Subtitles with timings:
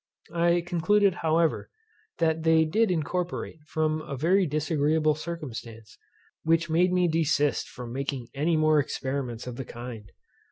[0.33, 1.69] I concluded however,
[2.17, 5.95] that they did incorporate, from a very disagreeable circumstance,
[6.41, 10.11] which made me desist from making any more experiments of the kind.